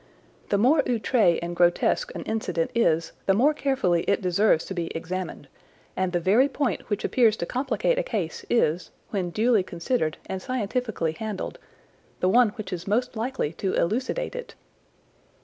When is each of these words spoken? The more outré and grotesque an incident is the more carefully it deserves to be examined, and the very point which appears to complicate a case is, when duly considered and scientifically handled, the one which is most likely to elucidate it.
The 0.49 0.57
more 0.57 0.81
outré 0.87 1.37
and 1.43 1.55
grotesque 1.55 2.11
an 2.15 2.23
incident 2.23 2.71
is 2.73 3.11
the 3.27 3.35
more 3.35 3.53
carefully 3.53 4.01
it 4.07 4.19
deserves 4.19 4.65
to 4.65 4.73
be 4.73 4.87
examined, 4.97 5.47
and 5.95 6.11
the 6.11 6.19
very 6.19 6.49
point 6.49 6.89
which 6.89 7.03
appears 7.05 7.37
to 7.37 7.45
complicate 7.45 7.99
a 7.99 8.01
case 8.01 8.43
is, 8.49 8.89
when 9.11 9.29
duly 9.29 9.61
considered 9.61 10.17
and 10.25 10.41
scientifically 10.41 11.11
handled, 11.11 11.59
the 12.19 12.29
one 12.29 12.49
which 12.55 12.73
is 12.73 12.87
most 12.87 13.15
likely 13.15 13.53
to 13.53 13.73
elucidate 13.75 14.35
it. 14.35 14.55